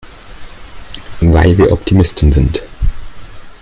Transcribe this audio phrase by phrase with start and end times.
[1.19, 2.63] Weil wir Optimisten sind.